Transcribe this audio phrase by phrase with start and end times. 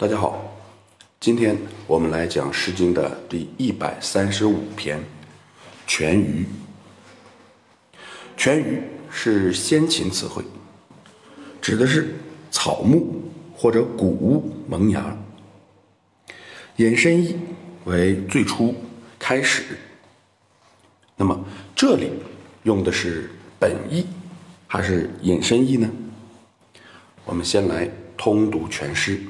[0.00, 0.42] 大家好，
[1.20, 1.54] 今天
[1.86, 4.98] 我们来讲《诗经》的第一百三十五篇
[5.86, 6.42] 《全鱼》。
[8.34, 10.42] 全鱼是先秦词汇，
[11.60, 12.14] 指的是
[12.50, 15.14] 草木或者谷物萌芽。
[16.76, 17.36] 引申义
[17.84, 18.74] 为最初、
[19.18, 19.76] 开始。
[21.14, 21.44] 那么
[21.76, 22.10] 这里
[22.62, 24.06] 用的是本义
[24.66, 25.90] 还是引申义呢？
[27.26, 27.86] 我们先来
[28.16, 29.20] 通读全诗。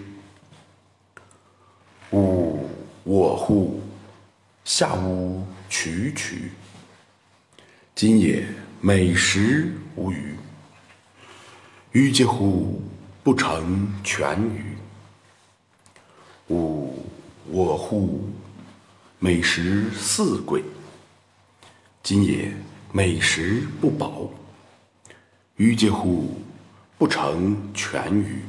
[2.13, 2.69] 吾
[3.05, 3.81] 我乎，
[4.65, 6.51] 下吾曲曲。
[7.95, 8.45] 今也
[8.81, 10.35] 美食无余。
[11.93, 12.83] 予嗟乎，
[13.23, 14.77] 不成全鱼。
[16.49, 17.07] 吾
[17.49, 18.29] 我乎，
[19.21, 20.65] 美食四贵。
[22.03, 22.53] 今也
[22.93, 24.29] 美食不饱。
[25.57, 26.41] 予嗟乎，
[26.99, 28.41] 不成全鱼。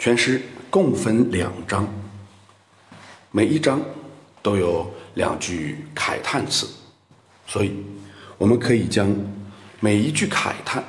[0.00, 0.40] 全诗
[0.70, 1.86] 共分两章，
[3.30, 3.78] 每一章
[4.40, 6.66] 都有两句慨叹词，
[7.46, 7.84] 所以
[8.38, 9.14] 我们可以将
[9.78, 10.82] 每一句慨叹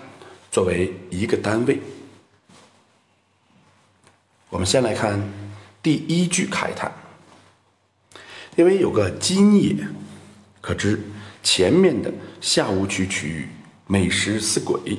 [0.49, 1.77] 作为一个单位。
[4.49, 5.21] 我们先来看
[5.83, 6.89] 第一句慨叹，
[8.55, 9.75] 因为有个“今也”，
[10.61, 10.97] 可知
[11.43, 12.09] 前面的
[12.39, 13.49] “下无曲曲，
[13.87, 14.97] 美食似鬼”，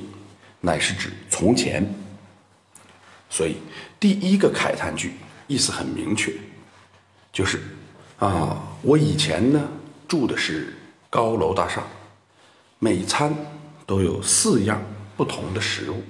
[0.61, 2.02] 乃是指从前。
[3.33, 3.57] 所以，
[3.99, 5.15] 第一个慨叹句
[5.47, 6.35] 意思很明确，
[7.33, 7.63] 就是
[8.19, 9.69] 啊，我以前呢
[10.07, 10.77] 住的是
[11.09, 11.83] 高楼大厦，
[12.79, 13.35] 每餐
[13.87, 14.83] 都有四样
[15.17, 16.03] 不同的食物。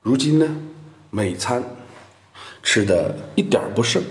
[0.00, 0.56] 如今呢，
[1.10, 1.62] 每餐
[2.62, 4.02] 吃的一点不剩，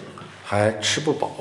[0.46, 1.32] 还吃不饱。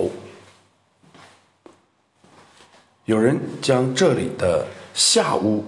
[3.05, 5.63] 有人将这里的“下屋”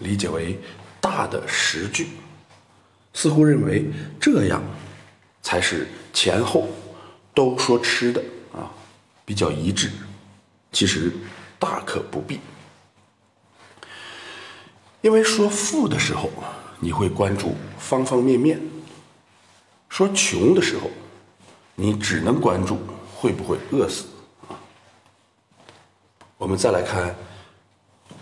[0.00, 0.60] 理解为
[1.00, 2.08] 大的食具。
[3.14, 3.86] 似乎认为
[4.20, 4.62] 这样
[5.40, 6.68] 才是前后
[7.32, 8.20] 都说吃的
[8.52, 8.68] 啊，
[9.24, 9.90] 比较一致。
[10.72, 11.12] 其实
[11.58, 12.40] 大可不必，
[15.00, 16.28] 因为说富的时候，
[16.80, 18.58] 你会关注方方面面；
[19.88, 20.90] 说穷的时候，
[21.76, 22.80] 你只能关注
[23.14, 24.06] 会不会饿死
[24.48, 24.58] 啊。
[26.36, 27.14] 我们再来看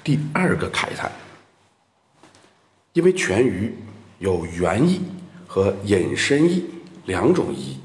[0.04, 1.10] 第二个慨叹，
[2.92, 3.74] 因为全鱼。
[4.22, 5.00] 有原意
[5.48, 6.64] 和引申意
[7.06, 7.76] 两种意义。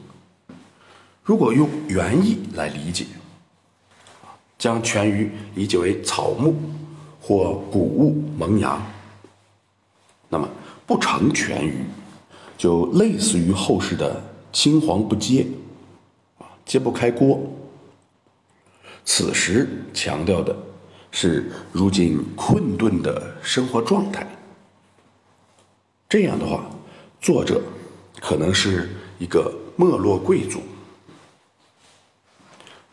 [1.24, 3.08] 如果用原意来理解，
[4.56, 6.56] 将全鱼理解为草木
[7.20, 8.80] 或谷物萌芽，
[10.30, 10.48] 那么
[10.86, 11.84] 不成全鱼，
[12.56, 14.24] 就类似于后世的
[14.54, 15.48] 青黄不接，
[16.38, 17.42] 啊，揭不开锅。
[19.04, 20.56] 此时强调的
[21.10, 24.28] 是如今困顿的生活状态。
[26.10, 26.64] 这样的话，
[27.20, 27.62] 作者
[28.22, 30.62] 可能是一个没落贵族。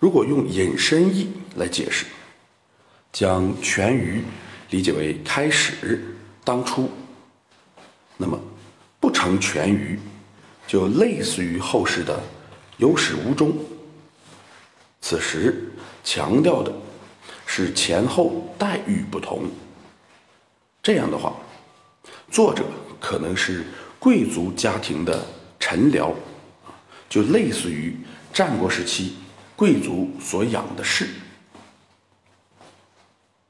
[0.00, 2.06] 如果用引申义来解释，
[3.12, 4.24] 将全鱼
[4.70, 6.90] 理解为开始、当初，
[8.16, 8.36] 那么
[8.98, 9.96] 不成全鱼，
[10.66, 12.20] 就类似于后世的
[12.78, 13.56] 有始无终。
[15.00, 15.70] 此时
[16.02, 16.74] 强调的
[17.46, 19.44] 是前后待遇不同。
[20.82, 21.36] 这样的话，
[22.28, 22.64] 作者。
[23.04, 23.62] 可能是
[23.98, 25.26] 贵族家庭的
[25.60, 26.14] 臣僚，
[27.06, 27.94] 就类似于
[28.32, 29.16] 战国时期
[29.54, 31.06] 贵族所养的士。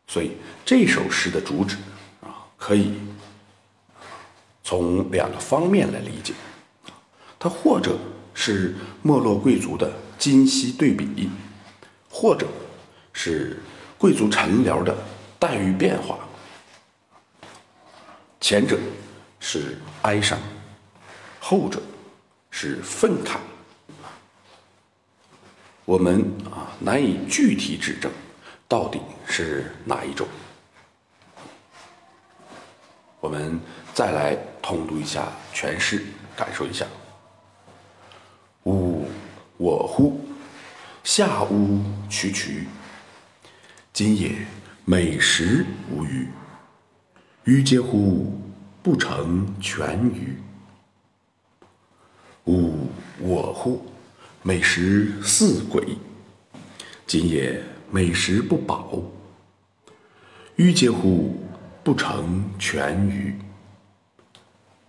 [0.08, 0.32] 所以
[0.64, 1.76] 这首诗的主旨
[2.20, 2.94] 啊，可以
[4.64, 6.34] 从两个方面来理解，
[7.38, 7.96] 它或者
[8.34, 11.30] 是没落贵族的今昔对比，
[12.10, 12.48] 或者
[13.12, 13.56] 是
[13.96, 14.96] 贵族臣僚的
[15.38, 16.18] 待遇变化。
[18.40, 18.76] 前者。
[19.46, 20.38] 是哀伤，
[21.38, 21.82] 后者
[22.50, 23.36] 是愤慨。
[25.84, 28.10] 我们啊难以具体指证
[28.66, 30.26] 到底是哪一种。
[33.20, 33.60] 我们
[33.92, 36.02] 再来通读一下全诗，
[36.34, 36.86] 感受一下。
[38.62, 39.06] 吾
[39.58, 40.26] 我乎，
[41.04, 42.66] 下吾曲曲。
[43.92, 44.34] 今也
[44.86, 46.26] 美食无余。
[47.44, 48.40] 余嗟乎！
[48.84, 50.36] 不成全鱼。
[52.44, 52.86] 吾
[53.18, 53.82] 我乎，
[54.42, 55.96] 美食似鬼。
[57.06, 59.02] 今也美食不饱。
[60.56, 61.34] 予嗟乎，
[61.82, 63.34] 不成全鱼。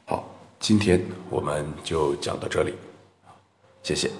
[0.03, 2.73] 好，今天我们就讲到这里，
[3.81, 4.11] 谢谢。